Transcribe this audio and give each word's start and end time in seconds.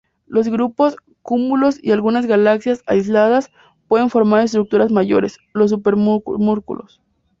Los 0.25 0.47
grupos, 0.49 0.95
cúmulos 1.21 1.77
y 1.79 1.91
algunas 1.91 2.25
galaxias 2.25 2.81
aisladas 2.87 3.51
pueden 3.87 4.09
formar 4.09 4.43
estructuras 4.43 4.91
mayores: 4.91 5.37
los 5.53 5.69
supercúmulos. 5.69 6.99